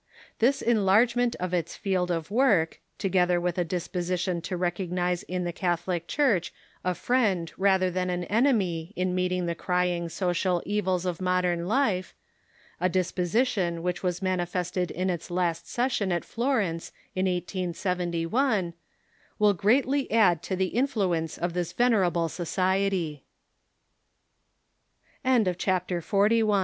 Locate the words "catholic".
5.53-6.07